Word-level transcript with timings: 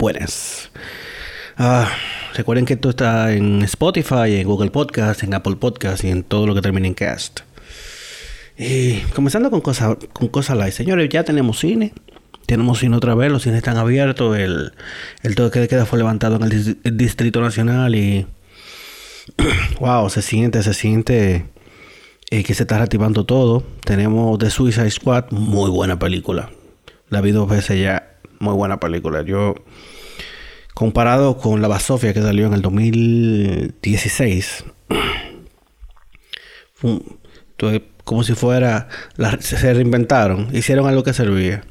buenas. 0.00 0.70
Ah, 1.58 1.86
recuerden 2.34 2.64
que 2.64 2.72
esto 2.72 2.88
está 2.88 3.34
en 3.34 3.62
Spotify, 3.62 4.36
en 4.36 4.46
Google 4.46 4.70
Podcast, 4.70 5.22
en 5.22 5.34
Apple 5.34 5.56
Podcast 5.56 6.02
y 6.04 6.08
en 6.08 6.22
todo 6.22 6.46
lo 6.46 6.54
que 6.54 6.62
termine 6.62 6.88
en 6.88 6.94
cast. 6.94 7.40
Y 8.58 9.00
comenzando 9.14 9.50
con 9.50 9.60
cosas 9.60 9.96
con 10.12 10.28
cosas 10.28 10.56
light. 10.56 10.72
Señores, 10.72 11.08
ya 11.10 11.22
tenemos 11.22 11.60
cine. 11.60 11.92
Tenemos 12.46 12.78
cine 12.78 12.96
otra 12.96 13.14
vez, 13.14 13.30
los 13.30 13.42
cines 13.42 13.58
están 13.58 13.76
abiertos. 13.76 14.36
El, 14.36 14.72
el 15.22 15.34
toque 15.34 15.60
de 15.60 15.68
queda 15.68 15.84
fue 15.84 15.98
levantado 15.98 16.36
en 16.36 16.42
el, 16.44 16.96
Distrito 16.96 17.42
Nacional 17.42 17.94
y. 17.94 18.26
wow, 19.80 20.08
se 20.08 20.22
siente, 20.22 20.62
se 20.62 20.72
siente 20.72 21.46
eh, 22.30 22.42
que 22.42 22.54
se 22.54 22.62
está 22.62 22.78
reactivando 22.78 23.26
todo. 23.26 23.62
Tenemos 23.84 24.38
The 24.38 24.50
Suicide 24.50 24.90
Squad, 24.90 25.30
muy 25.30 25.70
buena 25.70 25.98
película. 25.98 26.50
La 27.10 27.20
vi 27.20 27.32
dos 27.32 27.48
veces 27.48 27.80
ya, 27.80 28.09
muy 28.40 28.54
buena 28.54 28.80
película. 28.80 29.22
Yo, 29.22 29.54
comparado 30.74 31.38
con 31.38 31.62
La 31.62 31.68
Basofia 31.68 32.12
que 32.12 32.22
salió 32.22 32.46
en 32.46 32.54
el 32.54 32.62
2016, 32.62 34.64
como 38.04 38.24
si 38.24 38.34
fuera, 38.34 38.88
se 39.38 39.72
reinventaron, 39.72 40.48
hicieron 40.52 40.88
algo 40.88 41.04
que 41.04 41.12
servía. 41.12 41.62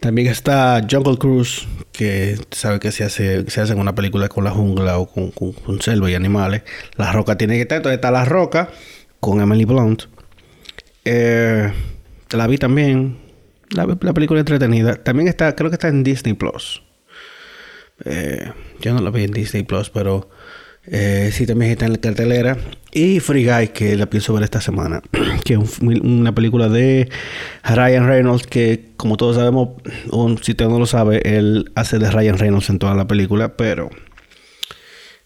También 0.00 0.26
está 0.26 0.84
Jungle 0.90 1.16
Cruise, 1.16 1.66
que 1.92 2.36
sabe 2.50 2.80
que 2.80 2.90
se 2.90 3.04
hace, 3.04 3.48
se 3.48 3.60
hace 3.60 3.74
una 3.74 3.94
película 3.94 4.28
con 4.28 4.42
la 4.42 4.50
jungla 4.50 4.98
o 4.98 5.06
con, 5.06 5.30
con, 5.30 5.80
selva 5.80 6.10
y 6.10 6.14
animales. 6.14 6.62
La 6.96 7.12
roca 7.12 7.38
tiene 7.38 7.54
que 7.54 7.62
estar, 7.62 7.76
entonces 7.76 7.98
está 7.98 8.10
La 8.10 8.24
Roca 8.24 8.70
con 9.20 9.40
Emily 9.40 9.64
Blunt. 9.64 10.06
Eh, 11.04 11.72
la 12.32 12.48
vi 12.48 12.58
también. 12.58 13.21
La, 13.72 13.86
la, 13.86 14.12
película 14.12 14.40
entretenida. 14.40 14.96
También 14.96 15.28
está, 15.28 15.54
creo 15.54 15.70
que 15.70 15.76
está 15.76 15.88
en 15.88 16.04
Disney 16.04 16.34
Plus. 16.34 16.82
Eh, 18.04 18.50
yo 18.80 18.94
no 18.94 19.00
la 19.00 19.10
vi 19.10 19.24
en 19.24 19.32
Disney 19.32 19.62
Plus, 19.62 19.90
pero 19.90 20.28
eh, 20.86 21.30
sí, 21.32 21.46
también 21.46 21.70
está 21.70 21.86
en 21.86 21.92
la 21.92 21.98
cartelera. 21.98 22.56
Y 22.90 23.20
Free 23.20 23.46
Guy, 23.46 23.68
que 23.68 23.96
la 23.96 24.06
pienso 24.06 24.34
ver 24.34 24.42
esta 24.42 24.60
semana. 24.60 25.02
que 25.44 25.54
es 25.54 25.78
una 25.80 26.34
película 26.34 26.68
de 26.68 27.08
Ryan 27.64 28.06
Reynolds, 28.06 28.46
que 28.46 28.92
como 28.96 29.16
todos 29.16 29.36
sabemos, 29.36 29.70
si 30.42 30.52
usted 30.52 30.68
no 30.68 30.78
lo 30.78 30.86
sabe, 30.86 31.20
él 31.24 31.70
hace 31.74 31.98
de 31.98 32.10
Ryan 32.10 32.38
Reynolds 32.38 32.70
en 32.70 32.78
toda 32.78 32.94
la 32.94 33.06
película, 33.06 33.56
pero 33.56 33.90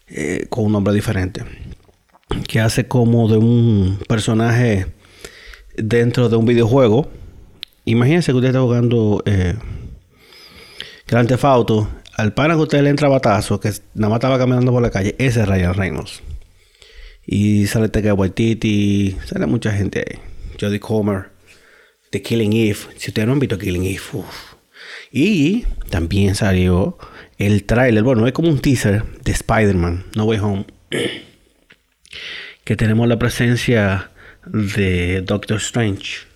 eh, 0.07 0.45
con 0.49 0.65
un 0.65 0.71
nombre 0.73 0.93
diferente. 0.93 1.43
Que 2.47 2.59
hace 2.59 2.87
como 2.87 3.27
de 3.27 3.37
un 3.37 3.99
personaje 4.07 4.87
dentro 5.75 6.29
de 6.29 6.35
un 6.35 6.45
videojuego. 6.45 7.09
Imagínense 7.87 8.33
que 8.33 8.35
usted 8.35 8.49
está 8.49 8.59
jugando 8.59 9.23
eh, 9.25 9.55
Grand 11.07 11.31
Auto 11.41 11.89
al 12.15 12.33
pana 12.33 12.55
que 12.55 12.61
usted 12.61 12.81
le 12.81 12.89
entra 12.89 13.07
batazo, 13.07 13.61
que 13.61 13.69
nada 13.93 14.09
más 14.09 14.17
estaba 14.17 14.37
caminando 14.37 14.73
por 14.73 14.81
la 14.81 14.91
calle, 14.91 15.15
ese 15.19 15.41
es 15.41 15.47
Ryan 15.47 15.73
Reynolds. 15.73 16.21
Y 17.25 17.65
sale 17.67 17.87
Teca 17.87 18.13
Waititi, 18.13 19.15
sale 19.25 19.45
mucha 19.45 19.71
gente 19.71 19.99
ahí. 19.99 20.19
Jodie 20.59 20.81
Comer, 20.81 21.29
The 22.09 22.21
Killing 22.21 22.51
Eve. 22.51 22.79
Si 22.97 23.11
ustedes 23.11 23.25
no 23.25 23.33
han 23.33 23.39
visto 23.39 23.57
Killing 23.57 23.85
Eve, 23.85 24.25
Y 25.13 25.63
también 25.89 26.35
salió 26.35 26.97
el 27.37 27.63
trailer, 27.63 28.03
bueno, 28.03 28.27
es 28.27 28.33
como 28.33 28.49
un 28.49 28.59
teaser 28.59 29.05
de 29.23 29.31
Spider-Man, 29.31 30.07
No 30.13 30.25
Way 30.25 30.39
Home. 30.39 30.65
que 32.65 32.75
tenemos 32.75 33.07
la 33.07 33.17
presencia 33.17 34.11
de 34.45 35.21
Doctor 35.21 35.55
Strange. 35.57 36.27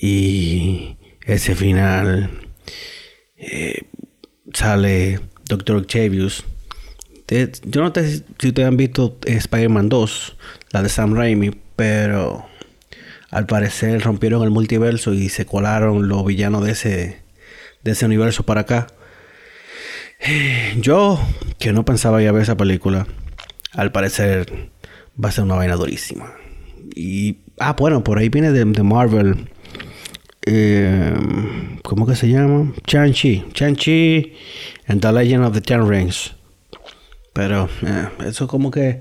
Y 0.00 0.96
ese 1.26 1.54
final. 1.54 2.30
Eh, 3.36 3.82
sale 4.52 5.20
Doctor 5.46 5.76
Octavius. 5.76 6.44
yo 7.64 7.82
no 7.82 7.92
sé 7.94 8.24
si 8.38 8.48
ustedes 8.48 8.68
han 8.68 8.76
visto 8.76 9.18
Spider-Man 9.24 9.88
2, 9.88 10.36
la 10.72 10.82
de 10.82 10.88
Sam 10.88 11.14
Raimi, 11.14 11.52
pero 11.76 12.46
al 13.30 13.46
parecer 13.46 14.02
rompieron 14.02 14.42
el 14.42 14.50
multiverso 14.50 15.14
y 15.14 15.28
se 15.28 15.46
colaron 15.46 16.08
los 16.08 16.24
villanos 16.24 16.64
de 16.64 16.72
ese, 16.72 17.22
de 17.82 17.92
ese 17.92 18.06
universo 18.06 18.44
para 18.44 18.62
acá. 18.62 18.88
Yo, 20.80 21.20
que 21.58 21.72
no 21.72 21.84
pensaba 21.84 22.20
ya 22.20 22.32
ver 22.32 22.42
esa 22.42 22.56
película, 22.56 23.06
al 23.72 23.92
parecer 23.92 24.70
va 25.22 25.30
a 25.30 25.32
ser 25.32 25.44
una 25.44 25.54
vaina 25.54 25.76
durísima. 25.76 26.34
Y, 26.94 27.38
ah, 27.58 27.74
bueno, 27.74 28.04
por 28.04 28.18
ahí 28.18 28.28
viene 28.28 28.52
de, 28.52 28.64
de 28.64 28.82
Marvel 28.82 29.48
eh, 30.46 31.14
¿cómo 31.82 32.06
que 32.06 32.16
se 32.16 32.28
llama? 32.28 32.72
Chan-Chi. 32.86 33.46
Chan-Chi 33.52 34.34
and 34.86 35.00
the 35.00 35.12
Legend 35.12 35.44
of 35.44 35.54
the 35.54 35.60
Ten 35.60 35.88
Rings. 35.88 36.34
Pero 37.32 37.68
eh, 37.82 38.08
eso 38.26 38.48
como 38.48 38.70
que 38.70 39.00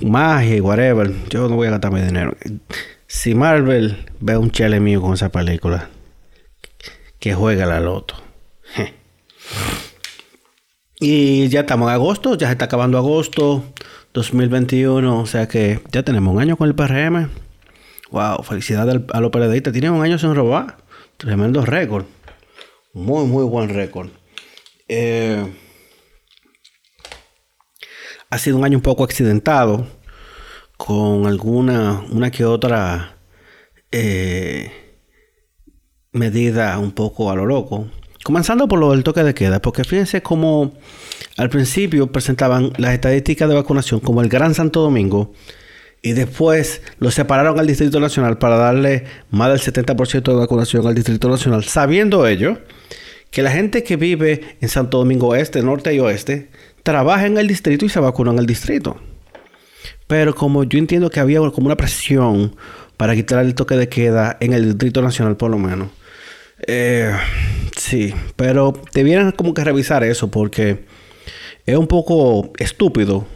magia 0.00 0.56
y 0.56 0.60
whatever. 0.60 1.12
Yo 1.28 1.48
no 1.48 1.56
voy 1.56 1.68
a 1.68 1.70
gastar 1.70 1.92
mi 1.92 2.00
dinero. 2.00 2.36
Si 3.06 3.34
Marvel 3.34 4.06
ve 4.20 4.36
un 4.36 4.50
chale 4.50 4.80
mío 4.80 5.00
con 5.00 5.14
esa 5.14 5.30
película, 5.30 5.88
que 7.18 7.34
juega 7.34 7.66
la 7.66 7.80
loto. 7.80 8.16
Y 10.98 11.48
ya 11.48 11.60
estamos 11.60 11.88
en 11.88 11.94
agosto, 11.94 12.36
ya 12.36 12.46
se 12.46 12.52
está 12.52 12.64
acabando 12.64 12.96
agosto 12.96 13.64
2021, 14.14 15.20
o 15.20 15.26
sea 15.26 15.46
que 15.46 15.80
ya 15.92 16.02
tenemos 16.02 16.34
un 16.34 16.40
año 16.40 16.56
con 16.56 16.68
el 16.68 16.74
PRM. 16.74 17.28
Wow, 18.10 18.42
felicidades 18.42 19.00
a 19.12 19.20
los 19.20 19.30
periodistas. 19.30 19.72
Tienen 19.72 19.92
un 19.92 20.02
año 20.02 20.18
sin 20.18 20.34
robar. 20.34 20.78
Tremendo 21.16 21.64
récord. 21.64 22.04
Muy, 22.92 23.26
muy 23.26 23.44
buen 23.44 23.68
récord. 23.68 24.10
Eh, 24.88 25.44
ha 28.30 28.38
sido 28.38 28.56
un 28.56 28.64
año 28.64 28.78
un 28.78 28.82
poco 28.82 29.04
accidentado. 29.04 29.86
Con 30.76 31.26
alguna, 31.26 32.04
una 32.10 32.30
que 32.30 32.44
otra 32.44 33.16
eh, 33.90 34.70
medida 36.12 36.78
un 36.78 36.92
poco 36.92 37.30
a 37.30 37.34
lo 37.34 37.46
loco. 37.46 37.88
Comenzando 38.22 38.68
por 38.68 38.78
lo 38.78 38.90
del 38.90 39.04
toque 39.04 39.22
de 39.22 39.34
queda, 39.34 39.62
porque 39.62 39.84
fíjense 39.84 40.20
cómo 40.20 40.74
al 41.36 41.48
principio 41.48 42.10
presentaban 42.10 42.72
las 42.76 42.92
estadísticas 42.92 43.48
de 43.48 43.54
vacunación 43.54 44.00
como 44.00 44.20
el 44.20 44.28
Gran 44.28 44.54
Santo 44.54 44.80
Domingo 44.80 45.32
y 46.06 46.12
después 46.12 46.82
lo 47.00 47.10
separaron 47.10 47.58
al 47.58 47.66
Distrito 47.66 47.98
Nacional 47.98 48.38
para 48.38 48.56
darle 48.56 49.06
más 49.32 49.48
del 49.48 49.74
70% 49.74 50.22
de 50.22 50.34
vacunación 50.34 50.86
al 50.86 50.94
Distrito 50.94 51.28
Nacional, 51.28 51.64
sabiendo 51.64 52.28
ello 52.28 52.58
que 53.32 53.42
la 53.42 53.50
gente 53.50 53.82
que 53.82 53.96
vive 53.96 54.56
en 54.60 54.68
Santo 54.68 54.98
Domingo 54.98 55.34
Este, 55.34 55.64
Norte 55.64 55.92
y 55.92 55.98
Oeste, 55.98 56.48
trabaja 56.84 57.26
en 57.26 57.38
el 57.38 57.48
distrito 57.48 57.84
y 57.84 57.88
se 57.88 57.98
vacuna 57.98 58.30
en 58.30 58.38
el 58.38 58.46
distrito. 58.46 59.00
Pero 60.06 60.32
como 60.32 60.62
yo 60.62 60.78
entiendo 60.78 61.10
que 61.10 61.18
había 61.18 61.40
como 61.50 61.66
una 61.66 61.76
presión 61.76 62.54
para 62.96 63.16
quitar 63.16 63.44
el 63.44 63.56
toque 63.56 63.74
de 63.74 63.88
queda 63.88 64.36
en 64.38 64.52
el 64.52 64.64
Distrito 64.64 65.02
Nacional 65.02 65.36
por 65.36 65.50
lo 65.50 65.58
menos. 65.58 65.88
Eh, 66.68 67.12
sí, 67.76 68.14
pero 68.36 68.80
debieran 68.94 69.32
como 69.32 69.54
que 69.54 69.64
revisar 69.64 70.04
eso 70.04 70.30
porque 70.30 70.84
es 71.66 71.76
un 71.76 71.88
poco 71.88 72.52
estúpido 72.60 73.26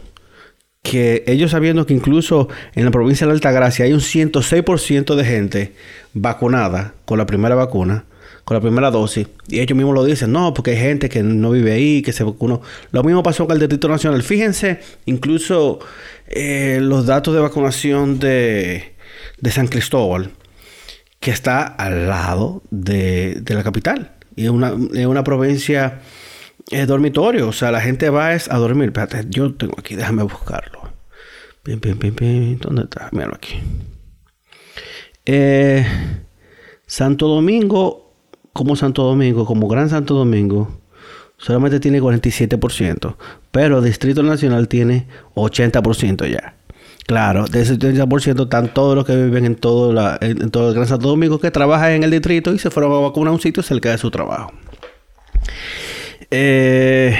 que 0.81 1.23
ellos 1.27 1.51
sabiendo 1.51 1.85
que 1.85 1.93
incluso 1.93 2.49
en 2.73 2.85
la 2.85 2.91
provincia 2.91 3.27
de 3.27 3.33
Altagracia 3.33 3.85
hay 3.85 3.93
un 3.93 3.99
106% 3.99 5.15
de 5.15 5.25
gente 5.25 5.73
vacunada 6.13 6.95
con 7.05 7.17
la 7.17 7.25
primera 7.25 7.55
vacuna, 7.55 8.05
con 8.43 8.55
la 8.55 8.61
primera 8.61 8.89
dosis, 8.89 9.27
y 9.47 9.59
ellos 9.59 9.77
mismos 9.77 9.93
lo 9.93 10.03
dicen, 10.03 10.31
no, 10.31 10.53
porque 10.53 10.71
hay 10.71 10.77
gente 10.77 11.09
que 11.09 11.21
no 11.21 11.51
vive 11.51 11.73
ahí, 11.73 12.01
que 12.01 12.13
se 12.13 12.23
vacunó. 12.23 12.61
Lo 12.91 13.03
mismo 13.03 13.21
pasó 13.21 13.45
con 13.45 13.53
el 13.55 13.59
Distrito 13.59 13.87
Nacional. 13.87 14.23
Fíjense, 14.23 14.79
incluso 15.05 15.79
eh, 16.27 16.79
los 16.81 17.05
datos 17.05 17.35
de 17.35 17.41
vacunación 17.41 18.17
de, 18.19 18.95
de, 19.39 19.51
San 19.51 19.67
Cristóbal, 19.67 20.31
que 21.19 21.29
está 21.29 21.61
al 21.61 22.07
lado 22.07 22.63
de, 22.71 23.35
de 23.41 23.53
la 23.53 23.63
capital, 23.63 24.13
y 24.35 24.45
es 24.45 24.49
una, 24.49 24.73
es 24.93 25.05
una 25.05 25.23
provincia 25.23 25.99
es 26.69 26.87
dormitorio, 26.87 27.49
o 27.49 27.53
sea, 27.53 27.71
la 27.71 27.81
gente 27.81 28.09
va 28.09 28.29
a 28.29 28.57
dormir. 28.57 28.87
Espérate, 28.87 29.25
yo 29.29 29.53
tengo 29.53 29.75
aquí, 29.77 29.95
déjame 29.95 30.23
buscarlo. 30.23 30.80
Bien, 31.63 31.79
bien, 31.79 31.97
bien, 31.99 32.15
bien. 32.15 32.57
¿Dónde 32.59 32.83
está? 32.83 33.09
Míralo 33.11 33.35
aquí. 33.35 33.59
Eh, 35.25 35.85
Santo 36.87 37.27
Domingo, 37.27 38.15
como 38.53 38.75
Santo 38.75 39.03
Domingo, 39.03 39.45
como 39.45 39.67
Gran 39.67 39.89
Santo 39.89 40.15
Domingo, 40.15 40.81
solamente 41.37 41.79
tiene 41.79 42.01
47%, 42.01 43.15
pero 43.51 43.81
Distrito 43.81 44.23
Nacional 44.23 44.67
tiene 44.67 45.07
80% 45.35 46.31
ya. 46.31 46.55
Claro, 47.07 47.45
de 47.45 47.61
ese 47.61 47.77
80% 47.77 48.43
están 48.43 48.73
todos 48.73 48.95
los 48.95 49.05
que 49.05 49.15
viven 49.15 49.45
en 49.45 49.55
todo, 49.55 49.91
la, 49.91 50.17
en 50.21 50.49
todo 50.51 50.69
el 50.69 50.75
Gran 50.75 50.87
Santo 50.87 51.07
Domingo 51.09 51.39
que 51.39 51.51
trabajan 51.51 51.91
en 51.91 52.03
el 52.03 52.11
distrito 52.11 52.53
y 52.53 52.59
se 52.59 52.69
fueron 52.69 52.93
a 52.93 52.99
vacunar 52.99 53.29
a 53.29 53.33
un 53.33 53.41
sitio 53.41 53.63
cerca 53.63 53.89
de 53.91 53.97
su 53.97 54.11
trabajo. 54.11 54.51
Eh, 56.29 57.15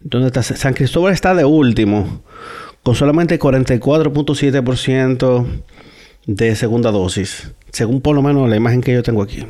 ¿Dónde 0.00 0.26
está? 0.26 0.42
San 0.42 0.74
Cristóbal 0.74 1.12
está 1.12 1.34
de 1.34 1.44
último, 1.44 2.22
con 2.84 2.94
solamente 2.94 3.40
44.7% 3.40 5.46
de 6.26 6.54
segunda 6.54 6.92
dosis, 6.92 7.50
según 7.72 8.02
por 8.02 8.14
lo 8.14 8.22
menos 8.22 8.48
la 8.48 8.54
imagen 8.56 8.82
que 8.82 8.92
yo 8.92 9.02
tengo 9.02 9.22
aquí. 9.22 9.46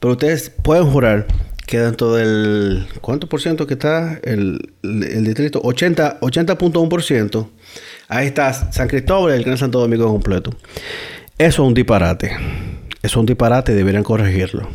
Pero 0.00 0.12
ustedes 0.12 0.50
pueden 0.50 0.90
jurar 0.90 1.26
que 1.66 1.78
dentro 1.78 2.14
del... 2.14 2.86
¿Cuánto 3.00 3.28
por 3.28 3.40
ciento 3.40 3.66
que 3.66 3.74
está 3.74 4.18
el, 4.24 4.72
el, 4.82 5.24
distrito? 5.24 5.60
80, 5.62 6.20
80.1%. 6.20 7.48
Ahí 8.08 8.26
está 8.26 8.72
San 8.72 8.88
Cristóbal 8.88 9.34
y 9.34 9.36
el 9.36 9.44
Gran 9.44 9.58
Santo 9.58 9.78
Domingo 9.78 10.08
completo. 10.08 10.50
Eso 11.38 11.62
es 11.62 11.68
un 11.68 11.74
disparate. 11.74 12.30
Eso 12.30 12.40
es 13.02 13.16
un 13.16 13.26
disparate 13.26 13.72
y 13.72 13.74
deberían 13.74 14.04
corregirlo. 14.04 14.68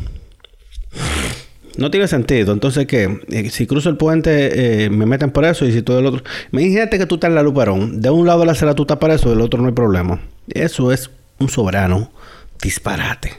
No 1.78 1.92
tiene 1.92 2.08
sentido. 2.08 2.54
Entonces, 2.54 2.88
¿qué? 2.88 3.20
Eh, 3.30 3.50
si 3.52 3.68
cruzo 3.68 3.90
el 3.90 3.98
puente, 3.98 4.86
eh, 4.86 4.90
me 4.90 5.06
meten 5.06 5.32
preso 5.32 5.66
y 5.66 5.72
si 5.72 5.84
todo 5.84 6.00
el 6.00 6.08
otro... 6.08 6.24
Imagínate 6.52 6.98
que 6.98 7.06
tú 7.06 7.16
estás 7.16 7.30
en 7.30 7.36
la 7.36 7.44
Luperón. 7.44 8.02
De 8.02 8.10
un 8.10 8.26
lado 8.26 8.40
de 8.42 8.48
la 8.48 8.54
acera 8.54 8.74
tú 8.74 8.84
estás 8.84 8.98
preso, 8.98 9.30
del 9.30 9.42
otro 9.42 9.62
no 9.62 9.68
hay 9.68 9.74
problema. 9.74 10.20
Eso 10.50 10.92
es 10.92 11.12
un 11.38 11.50
soberano 11.50 12.12
disparate. 12.62 13.34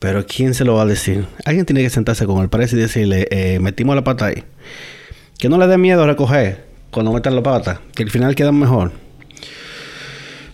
Pero 0.00 0.26
¿quién 0.26 0.52
se 0.54 0.64
lo 0.64 0.74
va 0.74 0.82
a 0.82 0.86
decir? 0.86 1.26
Alguien 1.44 1.64
tiene 1.64 1.82
que 1.82 1.90
sentarse 1.90 2.26
con 2.26 2.42
el 2.42 2.48
preso 2.48 2.76
y 2.76 2.80
decirle, 2.80 3.28
eh, 3.30 3.60
metimos 3.60 3.94
la 3.94 4.02
pata 4.02 4.26
ahí. 4.26 4.42
Que 5.38 5.48
no 5.48 5.58
le 5.58 5.68
dé 5.68 5.78
miedo 5.78 6.02
a 6.02 6.06
recoger 6.06 6.64
cuando 6.90 7.12
metan 7.12 7.36
la 7.36 7.42
pata. 7.42 7.80
Que 7.94 8.02
al 8.02 8.10
final 8.10 8.34
quedan 8.34 8.58
mejor. 8.58 8.90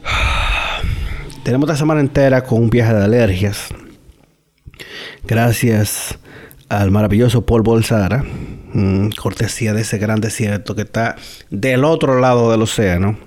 Tenemos 1.45 1.67
esta 1.67 1.79
semana 1.79 2.01
entera 2.01 2.45
con 2.45 2.63
un 2.63 2.69
viaje 2.69 2.93
de 2.93 3.05
alergias. 3.05 3.69
Gracias 5.27 6.19
al 6.81 6.91
maravilloso 6.91 7.45
Paul 7.47 7.63
Bolsara, 7.63 8.25
mm, 8.73 9.11
cortesía 9.11 9.73
de 9.75 9.83
ese 9.83 9.99
gran 9.99 10.21
desierto 10.21 10.75
que 10.75 10.83
está 10.83 11.17
del 11.51 11.85
otro 11.85 12.21
lado 12.21 12.51
del 12.51 12.63
océano. 12.63 13.19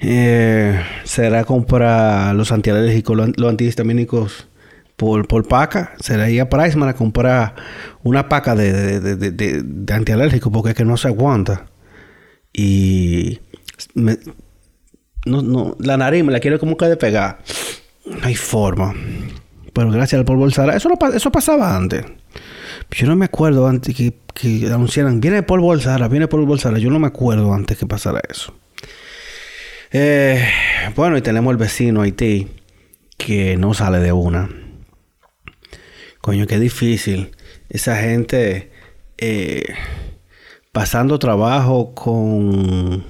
Eh, 0.00 0.80
será 1.04 1.44
comprar 1.44 2.34
los 2.34 2.52
antialérgicos, 2.52 3.16
los, 3.36 3.50
antihistamínicos 3.50 4.48
por, 4.96 5.26
por 5.26 5.46
paca. 5.48 5.92
Será 6.00 6.30
ir 6.30 6.40
a 6.40 6.48
Priceman 6.48 6.88
a 6.88 6.94
comprar 6.94 7.54
una 8.02 8.28
paca 8.28 8.54
de, 8.54 9.00
de, 9.00 9.92
antialérgicos 9.92 10.52
porque 10.52 10.70
es 10.70 10.76
que 10.76 10.84
no 10.84 10.96
se 10.96 11.08
aguanta. 11.08 11.66
Y 12.52 13.40
no, 13.94 15.42
no, 15.42 15.76
la 15.78 15.96
nariz 15.96 16.24
me 16.24 16.32
la 16.32 16.40
quiero 16.40 16.58
como 16.58 16.76
que 16.76 16.86
de 16.86 16.96
pegar. 16.96 17.38
No 18.06 18.18
hay 18.22 18.34
forma. 18.34 18.94
Pero 19.78 19.92
gracias 19.92 20.18
al 20.18 20.24
polvo 20.24 20.42
del 20.42 20.52
Sahara. 20.52 20.76
Eso, 20.76 20.90
eso 21.14 21.30
pasaba 21.30 21.76
antes. 21.76 22.04
Yo 22.90 23.06
no 23.06 23.14
me 23.14 23.26
acuerdo 23.26 23.68
antes 23.68 23.94
que, 23.94 24.12
anunciaran, 24.66 25.20
viene 25.20 25.42
del 25.42 25.80
Sahara, 25.80 26.08
viene 26.08 26.26
del 26.26 26.58
Sahara. 26.58 26.80
Yo 26.80 26.90
no 26.90 26.98
me 26.98 27.06
acuerdo 27.06 27.54
antes 27.54 27.78
que 27.78 27.86
pasara 27.86 28.20
eso. 28.28 28.52
Eh, 29.92 30.44
bueno, 30.96 31.16
y 31.16 31.22
tenemos 31.22 31.52
el 31.52 31.58
vecino 31.58 32.02
Haití, 32.02 32.48
que 33.16 33.56
no 33.56 33.72
sale 33.72 34.00
de 34.00 34.10
una. 34.10 34.50
Coño, 36.20 36.48
qué 36.48 36.58
difícil. 36.58 37.30
Esa 37.68 37.98
gente 37.98 38.72
eh, 39.16 39.62
pasando 40.72 41.20
trabajo 41.20 41.94
con, 41.94 43.04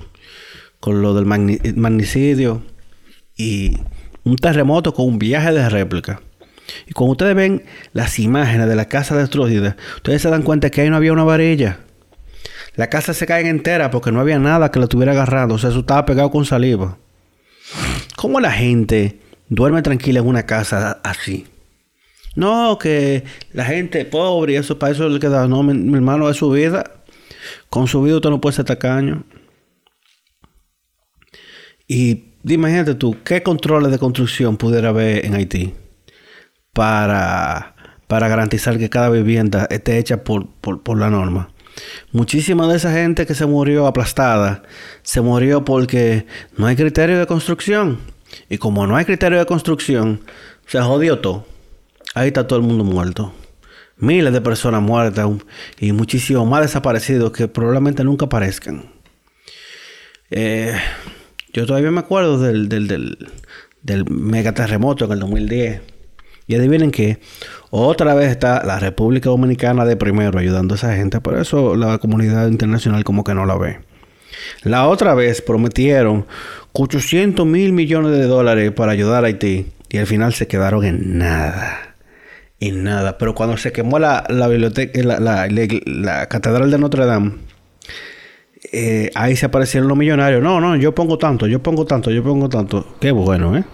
con 0.80 1.00
lo 1.00 1.14
del 1.14 1.24
magnicidio 1.24 2.62
y 3.38 3.78
un 4.22 4.36
terremoto 4.36 4.92
con 4.92 5.06
un 5.06 5.18
viaje 5.18 5.50
de 5.52 5.66
réplica. 5.70 6.20
Y 6.86 6.92
cuando 6.92 7.12
ustedes 7.12 7.34
ven 7.34 7.62
las 7.92 8.18
imágenes 8.18 8.68
de 8.68 8.76
la 8.76 8.86
casa 8.86 9.16
destruida, 9.16 9.76
ustedes 9.96 10.22
se 10.22 10.30
dan 10.30 10.42
cuenta 10.42 10.70
que 10.70 10.82
ahí 10.82 10.90
no 10.90 10.96
había 10.96 11.12
una 11.12 11.24
varilla. 11.24 11.80
La 12.74 12.88
casa 12.88 13.12
se 13.12 13.26
cae 13.26 13.48
entera 13.48 13.90
porque 13.90 14.12
no 14.12 14.20
había 14.20 14.38
nada 14.38 14.70
que 14.70 14.78
la 14.78 14.84
estuviera 14.84 15.12
agarrando. 15.12 15.56
O 15.56 15.58
sea, 15.58 15.70
eso 15.70 15.80
estaba 15.80 16.04
pegado 16.04 16.30
con 16.30 16.44
saliva. 16.44 16.96
¿Cómo 18.16 18.40
la 18.40 18.52
gente 18.52 19.18
duerme 19.48 19.82
tranquila 19.82 20.20
en 20.20 20.26
una 20.26 20.46
casa 20.46 21.00
así? 21.02 21.46
No, 22.36 22.78
que 22.78 23.24
la 23.52 23.64
gente 23.64 24.04
pobre 24.04 24.52
y 24.52 24.56
eso 24.56 24.78
para 24.78 24.92
eso 24.92 25.08
le 25.08 25.18
queda. 25.18 25.48
No, 25.48 25.62
mi, 25.64 25.94
hermano, 25.94 26.30
es 26.30 26.36
su 26.36 26.50
vida. 26.50 26.84
Con 27.68 27.88
su 27.88 28.00
vida 28.02 28.16
usted 28.16 28.30
no 28.30 28.40
puede 28.40 28.56
ser 28.56 28.64
tacaño. 28.64 29.24
Y 31.88 32.34
imagínate 32.44 32.94
tú, 32.94 33.16
¿qué 33.24 33.42
controles 33.42 33.90
de 33.90 33.98
construcción 33.98 34.56
pudiera 34.56 34.90
haber 34.90 35.24
en 35.24 35.34
Haití? 35.34 35.74
Para, 36.78 37.74
para 38.06 38.28
garantizar 38.28 38.78
que 38.78 38.88
cada 38.88 39.10
vivienda 39.10 39.66
esté 39.68 39.98
hecha 39.98 40.22
por, 40.22 40.46
la 40.96 41.10
norma. 41.10 41.50
Muchísima 42.12 42.68
de 42.68 42.76
esa 42.76 42.92
gente 42.92 43.26
que 43.26 43.34
se 43.34 43.46
murió 43.46 43.88
aplastada 43.88 44.62
se 45.02 45.20
murió 45.20 45.64
porque 45.64 46.24
no 46.56 46.68
hay 46.68 46.76
criterio 46.76 47.18
de 47.18 47.26
construcción. 47.26 47.98
Y 48.48 48.58
como 48.58 48.86
no 48.86 48.94
hay 48.94 49.06
criterio 49.06 49.40
de 49.40 49.46
construcción, 49.46 50.20
se 50.68 50.80
jodió 50.80 51.18
todo. 51.18 51.46
Ahí 52.14 52.28
está 52.28 52.46
todo 52.46 52.60
el 52.60 52.64
mundo 52.64 52.84
muerto. 52.84 53.34
Miles 53.96 54.32
de 54.32 54.40
personas 54.40 54.80
muertas 54.80 55.28
y 55.80 55.90
muchísimos 55.90 56.46
más 56.46 56.60
desaparecidos 56.60 57.32
que 57.32 57.48
probablemente 57.48 58.04
nunca 58.04 58.26
aparezcan. 58.26 58.88
Eh, 60.30 60.76
yo 61.52 61.66
todavía 61.66 61.90
me 61.90 61.98
acuerdo 61.98 62.38
del, 62.38 62.68
del, 62.68 62.86
del, 62.86 63.32
del 63.82 64.08
megaterremoto 64.08 65.06
en 65.06 65.10
el 65.10 65.18
2010 65.18 65.97
y 66.48 66.56
adivinen 66.56 66.90
que 66.90 67.18
otra 67.70 68.14
vez 68.14 68.30
está 68.30 68.64
la 68.64 68.80
República 68.80 69.28
Dominicana 69.28 69.84
de 69.84 69.96
primero 69.96 70.38
ayudando 70.38 70.74
a 70.74 70.76
esa 70.76 70.96
gente. 70.96 71.20
Por 71.20 71.38
eso 71.38 71.76
la 71.76 71.98
comunidad 71.98 72.48
internacional 72.48 73.04
como 73.04 73.22
que 73.22 73.34
no 73.34 73.44
la 73.44 73.56
ve. 73.56 73.80
La 74.62 74.88
otra 74.88 75.14
vez 75.14 75.42
prometieron 75.42 76.26
800 76.72 77.46
mil 77.46 77.72
millones 77.72 78.12
de 78.12 78.24
dólares 78.24 78.72
para 78.72 78.92
ayudar 78.92 79.24
a 79.24 79.26
Haití. 79.28 79.66
Y 79.90 79.98
al 79.98 80.06
final 80.06 80.32
se 80.32 80.46
quedaron 80.46 80.84
en 80.84 81.18
nada. 81.18 81.94
En 82.60 82.82
nada. 82.82 83.18
Pero 83.18 83.34
cuando 83.34 83.58
se 83.58 83.70
quemó 83.70 83.98
la, 83.98 84.24
biblioteca, 84.28 85.00
la, 85.02 86.26
catedral 86.28 86.70
de 86.70 86.78
Notre 86.78 87.04
Dame, 87.04 87.32
eh, 88.72 89.10
ahí 89.14 89.36
se 89.36 89.46
aparecieron 89.46 89.86
los 89.86 89.98
millonarios. 89.98 90.42
No, 90.42 90.60
no, 90.60 90.76
yo 90.76 90.94
pongo 90.94 91.18
tanto, 91.18 91.46
yo 91.46 91.62
pongo 91.62 91.84
tanto, 91.84 92.10
yo 92.10 92.22
pongo 92.22 92.48
tanto. 92.48 92.96
Qué 93.00 93.10
bueno, 93.10 93.54
¿eh? 93.56 93.64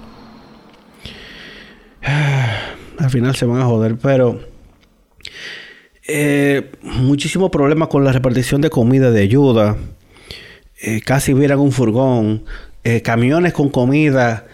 Al 2.99 3.11
final 3.11 3.35
se 3.37 3.47
van 3.47 3.61
a 3.61 3.65
joder, 3.65 3.97
pero 3.97 4.41
eh, 6.07 6.71
muchísimo 6.83 7.51
problema 7.51 7.89
con 7.89 8.05
la 8.05 8.13
repartición 8.13 8.61
de 8.61 8.71
comida 8.71 9.11
de 9.11 9.23
ayuda. 9.23 9.77
Eh, 10.81 11.01
casi 11.01 11.33
vieran 11.33 11.61
un 11.61 11.73
furgón, 11.73 12.45
eh, 12.83 13.01
camiones 13.03 13.53
con 13.53 13.71
comida 13.71 14.47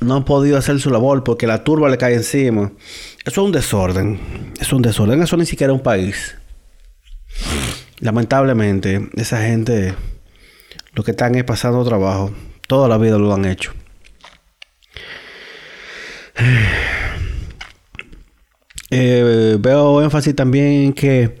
no 0.00 0.16
han 0.16 0.24
podido 0.24 0.56
hacer 0.56 0.80
su 0.80 0.88
labor 0.88 1.22
porque 1.22 1.46
la 1.46 1.62
turba 1.62 1.90
le 1.90 1.98
cae 1.98 2.14
encima. 2.14 2.72
Eso 3.24 3.42
es 3.42 3.46
un 3.46 3.52
desorden. 3.52 4.18
Es 4.58 4.72
un 4.72 4.80
desorden. 4.80 5.22
Eso 5.22 5.36
ni 5.36 5.44
siquiera 5.44 5.72
es 5.72 5.76
un 5.76 5.82
país. 5.82 6.36
Lamentablemente, 8.00 9.10
esa 9.14 9.42
gente 9.42 9.94
lo 10.94 11.04
que 11.04 11.10
están 11.10 11.34
es 11.34 11.44
pasando 11.44 11.84
trabajo. 11.84 12.32
Toda 12.66 12.88
la 12.88 12.96
vida 12.96 13.18
lo 13.18 13.32
han 13.34 13.44
hecho. 13.44 13.72
Eh, 18.90 19.56
veo 19.58 20.02
énfasis 20.02 20.34
también 20.34 20.92
que 20.92 21.34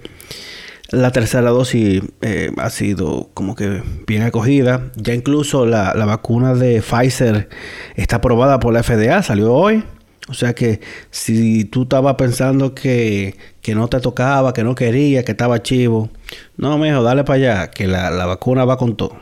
la 0.90 1.10
tercera 1.10 1.50
dosis 1.50 2.02
eh, 2.22 2.52
ha 2.56 2.70
sido 2.70 3.30
como 3.34 3.54
que 3.54 3.82
bien 4.06 4.22
acogida. 4.22 4.90
Ya 4.96 5.14
incluso 5.14 5.66
la, 5.66 5.92
vacuna 5.94 6.54
de 6.54 6.80
Pfizer 6.82 7.48
está 7.94 8.16
aprobada 8.16 8.60
por 8.60 8.72
la 8.72 8.82
FDA, 8.82 9.22
salió 9.22 9.52
hoy. 9.52 9.84
O 10.28 10.34
sea 10.34 10.54
que 10.54 10.80
si 11.10 11.64
tú 11.64 11.84
estabas 11.84 12.16
pensando 12.16 12.74
que, 12.74 13.36
no 13.74 13.88
te 13.88 14.00
tocaba, 14.00 14.52
que 14.52 14.64
no 14.64 14.74
quería, 14.74 15.24
que 15.24 15.32
estaba 15.32 15.62
chivo, 15.62 16.10
no, 16.56 16.78
mejor, 16.78 17.04
dale 17.04 17.22
para 17.24 17.36
allá, 17.36 17.70
que 17.70 17.86
la, 17.86 18.10
vacuna 18.26 18.64
va 18.64 18.76
con 18.76 18.96
todo. 18.96 19.20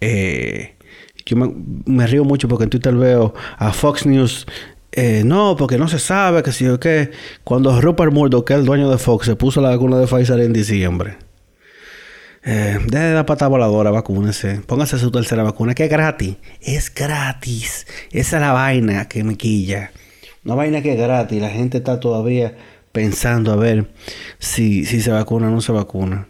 Eh, 0.00 0.76
yo 1.26 1.36
me, 1.36 2.06
río 2.06 2.24
mucho 2.24 2.48
porque 2.48 2.64
en 2.64 2.70
Twitter 2.70 2.94
veo 2.94 3.34
a 3.58 3.72
Fox 3.72 4.06
News 4.06 4.46
eh, 4.98 5.24
no, 5.26 5.56
porque 5.56 5.76
no 5.76 5.88
se 5.88 5.98
sabe 5.98 6.42
que 6.42 6.52
si 6.52 6.66
o 6.66 6.80
qué. 6.80 7.10
Cuando 7.44 7.78
Rupert 7.82 8.14
Murdoch, 8.14 8.46
que 8.46 8.54
es 8.54 8.60
el 8.60 8.64
dueño 8.64 8.90
de 8.90 8.96
Fox, 8.96 9.26
se 9.26 9.36
puso 9.36 9.60
la 9.60 9.68
vacuna 9.68 9.98
de 9.98 10.06
Pfizer 10.06 10.40
en 10.40 10.54
diciembre. 10.54 11.18
Eh, 12.42 12.78
deje 12.86 13.04
de 13.04 13.14
la 13.14 13.26
pata 13.26 13.46
voladora, 13.46 13.90
vacúnese. 13.90 14.62
Póngase 14.66 14.98
su 14.98 15.10
tercera 15.10 15.42
vacuna, 15.42 15.74
que 15.74 15.84
es 15.84 15.90
gratis. 15.90 16.36
Es 16.62 16.94
gratis. 16.94 17.86
Esa 18.10 18.36
es 18.38 18.40
la 18.40 18.52
vaina 18.52 19.06
que 19.06 19.22
me 19.22 19.36
quilla. 19.36 19.90
Una 20.46 20.54
vaina 20.54 20.80
que 20.80 20.94
es 20.94 20.98
gratis. 20.98 21.42
La 21.42 21.50
gente 21.50 21.76
está 21.76 22.00
todavía 22.00 22.56
pensando 22.92 23.52
a 23.52 23.56
ver 23.56 23.90
si, 24.38 24.86
si 24.86 25.02
se 25.02 25.10
vacuna 25.10 25.48
o 25.48 25.50
no 25.50 25.60
se 25.60 25.72
vacuna. 25.72 26.26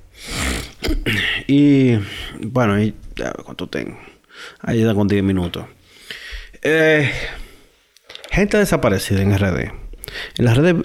Y 1.46 1.92
bueno, 2.40 2.74
¿cuánto 3.44 3.68
tengo? 3.68 3.96
Ahí 4.60 4.80
está 4.80 4.92
con 4.92 5.06
10 5.06 5.22
minutos. 5.22 5.66
Eh. 6.62 7.08
Gente 8.36 8.58
desaparecida 8.58 9.22
en 9.22 9.34
RD. 9.34 9.72
En 10.36 10.44
las 10.44 10.58
redes 10.58 10.76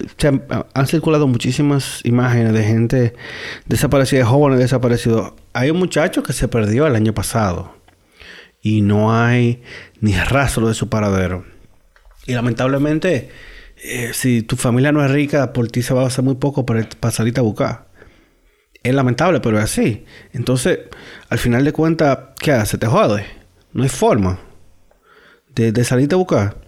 han, 0.74 0.88
circulado 0.88 1.27
muchísimas 1.27 2.00
imágenes 2.05 2.53
de 2.53 2.63
gente 2.63 3.13
desaparecida, 3.65 4.25
jóvenes 4.25 4.58
desaparecidos. 4.58 5.34
Hay 5.51 5.70
un 5.70 5.77
muchacho 5.77 6.24
que 6.24 6.31
se 6.31 6.48
perdió 6.48 6.88
el 6.88 6.96
año 6.96 7.13
pasado 7.13 7.75
y 8.62 8.79
no 8.79 9.13
hay 9.13 9.62
ni 10.00 10.13
rastro 10.13 10.70
de 10.70 10.74
su 10.74 10.88
paradero. 10.88 11.43
Y 12.25 12.36
lamentablemente 12.36 13.29
eh, 13.84 14.12
si 14.13 14.43
tu 14.43 14.55
familia 14.55 14.93
no 14.93 15.03
es 15.03 15.12
rica, 15.12 15.51
por 15.51 15.67
ti 15.67 15.81
se 15.81 15.93
va 15.93 16.03
a 16.03 16.08
hacer 16.08 16.24
muy 16.24 16.36
poco 16.36 16.65
para, 16.65 16.88
para 17.01 17.13
a 17.17 17.41
buscar. 17.41 17.89
Es 18.81 18.96
lamentable, 18.96 19.41
pero 19.41 19.58
es 19.58 19.65
así. 19.65 20.05
Entonces, 20.31 20.79
al 21.27 21.38
final 21.38 21.65
de 21.65 21.74
cuentas, 21.74 22.17
¿qué 22.39 22.53
hace? 22.53 22.77
Te 22.77 22.88
jode. 22.88 23.25
No 23.74 23.84
hay 23.84 23.89
forma 23.89 24.39
de, 25.53 25.74
de 25.74 25.84
salirte 25.84 26.15
a 26.15 26.17
buscar. 26.17 26.60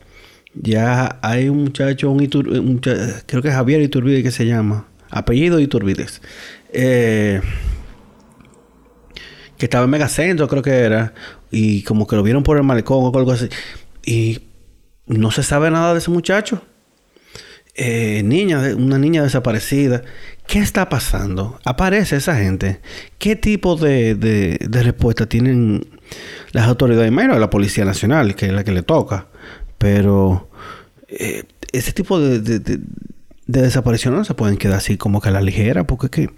Ya 0.55 1.19
hay 1.21 1.49
un 1.49 1.63
muchacho, 1.63 2.11
un, 2.11 2.27
creo 2.27 3.41
que 3.41 3.47
es 3.47 3.53
Javier 3.53 3.81
Iturbide 3.81 4.23
que 4.23 4.31
se 4.31 4.45
llama. 4.45 4.87
Apellido 5.09 5.59
Iturbides. 5.59 6.21
Eh, 6.71 7.41
que 9.57 9.65
estaba 9.65 9.85
en 9.85 9.91
Megacentro, 9.91 10.47
creo 10.47 10.61
que 10.61 10.71
era. 10.71 11.13
Y 11.51 11.83
como 11.83 12.07
que 12.07 12.15
lo 12.15 12.23
vieron 12.23 12.43
por 12.43 12.57
el 12.57 12.63
malecón 12.63 13.03
o 13.03 13.17
algo 13.17 13.31
así. 13.31 13.47
Y 14.05 14.41
no 15.05 15.31
se 15.31 15.43
sabe 15.43 15.69
nada 15.71 15.93
de 15.93 15.99
ese 15.99 16.11
muchacho. 16.11 16.63
Eh, 17.75 18.21
niña, 18.23 18.61
una 18.75 18.99
niña 18.99 19.23
desaparecida. 19.23 20.03
¿Qué 20.47 20.59
está 20.59 20.89
pasando? 20.89 21.59
¿Aparece 21.65 22.17
esa 22.17 22.35
gente? 22.35 22.81
¿Qué 23.17 23.35
tipo 23.35 23.75
de, 23.75 24.15
de, 24.15 24.59
de 24.59 24.83
respuesta 24.83 25.27
tienen 25.27 25.87
las 26.51 26.67
autoridades? 26.67 27.11
Menos 27.11 27.39
la 27.39 27.49
Policía 27.49 27.85
Nacional, 27.85 28.35
que 28.35 28.47
es 28.47 28.51
la 28.51 28.63
que 28.63 28.71
le 28.71 28.83
toca. 28.83 29.27
Pero 29.83 30.47
eh, 31.09 31.43
ese 31.73 31.91
tipo 31.91 32.17
de, 32.17 32.39
de, 32.39 32.79
desapariciones 33.45 34.17
no 34.17 34.23
se 34.23 34.33
pueden 34.33 34.55
quedar 34.55 34.77
así 34.77 34.95
como 34.95 35.19
que 35.19 35.27
a 35.27 35.33
la 35.33 35.41
ligera, 35.41 35.85
porque 35.85 36.05
es 36.05 36.11
que 36.11 36.29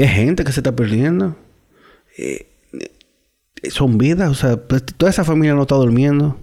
hay 0.00 0.08
gente 0.08 0.42
que 0.42 0.50
se 0.50 0.60
está 0.60 0.74
perdiendo. 0.74 1.36
Eh, 2.16 2.46
son 3.68 3.98
vidas, 3.98 4.30
o 4.30 4.34
sea, 4.34 4.56
pues, 4.56 4.82
toda 4.96 5.10
esa 5.10 5.24
familia 5.24 5.52
no 5.52 5.60
está 5.60 5.74
durmiendo. 5.74 6.40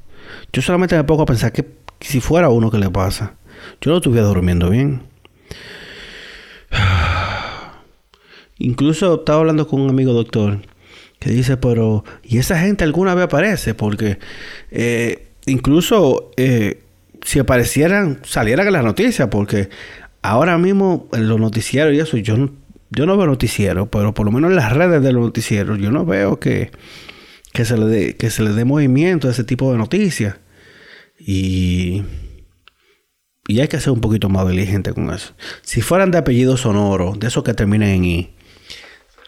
Yo 0.53 0.61
solamente 0.61 0.95
me 0.95 1.03
pongo 1.05 1.23
a 1.23 1.25
pensar 1.25 1.51
que 1.51 1.65
si 2.01 2.21
fuera 2.21 2.49
uno 2.49 2.69
que 2.69 2.77
le 2.77 2.91
pasa, 2.91 3.37
yo 3.81 3.89
no 3.89 3.97
estuviera 3.97 4.27
durmiendo 4.27 4.69
bien. 4.69 5.01
Incluso 8.59 9.15
estaba 9.15 9.39
hablando 9.39 9.67
con 9.67 9.81
un 9.81 9.89
amigo 9.89 10.13
doctor 10.13 10.59
que 11.17 11.31
dice, 11.31 11.57
pero 11.57 12.03
¿y 12.21 12.37
esa 12.37 12.59
gente 12.59 12.83
alguna 12.83 13.15
vez 13.15 13.25
aparece? 13.25 13.73
Porque 13.73 14.19
eh, 14.69 15.28
incluso 15.45 16.31
eh, 16.37 16.81
si 17.23 17.39
aparecieran, 17.39 18.19
salieran 18.23 18.67
en 18.67 18.73
las 18.73 18.83
noticias, 18.83 19.27
porque 19.29 19.69
ahora 20.21 20.57
mismo 20.57 21.07
en 21.13 21.27
los 21.27 21.39
noticieros 21.39 21.93
y 21.93 21.99
eso, 21.99 22.17
yo 22.17 22.37
no, 22.37 22.51
yo 22.89 23.05
no 23.05 23.17
veo 23.17 23.27
noticieros, 23.27 23.87
pero 23.91 24.13
por 24.13 24.25
lo 24.25 24.31
menos 24.31 24.49
en 24.51 24.55
las 24.55 24.73
redes 24.73 25.01
de 25.01 25.13
los 25.13 25.23
noticieros, 25.23 25.79
yo 25.79 25.91
no 25.91 26.05
veo 26.05 26.39
que, 26.39 26.71
se 27.53 27.77
le 27.77 27.85
dé, 28.53 28.65
movimiento 28.65 29.27
a 29.27 29.31
ese 29.31 29.43
tipo 29.43 29.71
de 29.71 29.77
noticias. 29.77 30.37
Y, 31.19 32.03
y 33.47 33.59
hay 33.59 33.67
que 33.67 33.79
ser 33.79 33.91
un 33.91 34.01
poquito 34.01 34.29
más 34.29 34.47
diligente 34.47 34.93
con 34.93 35.11
eso. 35.13 35.33
Si 35.61 35.81
fueran 35.81 36.11
de 36.11 36.17
apellido 36.17 36.57
sonoro, 36.57 37.13
de 37.17 37.27
esos 37.27 37.43
que 37.43 37.53
terminen 37.53 37.89
en 37.89 38.05
I, 38.05 38.33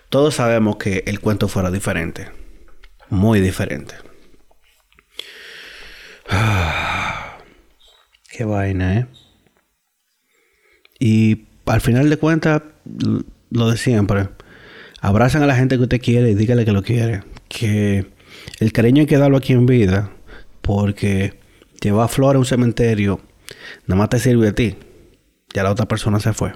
todos 0.10 0.36
sabemos 0.36 0.78
que 0.78 1.04
el 1.06 1.20
cuento 1.20 1.48
fuera 1.48 1.70
diferente. 1.70 2.30
Muy 3.10 3.42
diferente. 3.42 3.96
Qué 8.32 8.46
vaina, 8.46 9.00
¿eh? 9.00 9.08
Y 11.00 11.46
al 11.66 11.82
final 11.82 12.10
de 12.10 12.18
cuentas, 12.18 12.62
lo 13.50 13.70
de 13.70 13.78
siempre. 13.78 14.30
Abrazan 15.02 15.44
a 15.44 15.48
la 15.48 15.56
gente 15.56 15.78
que 15.78 15.84
usted 15.84 16.02
quiere 16.02 16.32
y 16.32 16.36
dígale 16.36 16.66
que 16.66 16.72
lo 16.72 16.84
quiere. 16.84 17.24
Que 17.48 18.06
el 18.60 18.72
cariño 18.72 19.02
hay 19.02 19.08
que 19.08 19.18
darlo 19.18 19.38
aquí 19.38 19.54
en 19.54 19.66
vida. 19.66 20.12
Porque 20.62 21.40
llevar 21.82 22.08
flores 22.10 22.36
a 22.36 22.40
un 22.40 22.46
cementerio 22.46 23.20
nada 23.88 23.98
más 24.00 24.10
te 24.10 24.20
sirve 24.20 24.50
a 24.50 24.54
ti. 24.54 24.76
Ya 25.54 25.64
la 25.64 25.72
otra 25.72 25.88
persona 25.88 26.20
se 26.20 26.34
fue. 26.34 26.54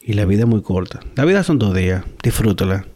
Y 0.00 0.14
la 0.14 0.24
vida 0.24 0.42
es 0.42 0.48
muy 0.48 0.62
corta. 0.62 1.00
La 1.16 1.24
vida 1.24 1.42
son 1.42 1.58
dos 1.58 1.74
días. 1.74 2.04
Disfrútala. 2.22 2.86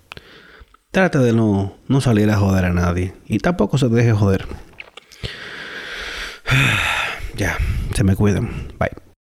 Trate 0.92 1.18
de 1.18 1.32
no, 1.32 1.76
no 1.88 2.00
salir 2.00 2.30
a 2.30 2.36
joder 2.36 2.66
a 2.66 2.72
nadie. 2.72 3.14
Y 3.26 3.38
tampoco 3.38 3.76
se 3.76 3.88
deje 3.88 4.12
joder. 4.12 4.46
Ya, 7.36 7.56
se 7.94 8.04
me 8.04 8.14
cuidan. 8.14 8.50
Bye. 8.78 9.11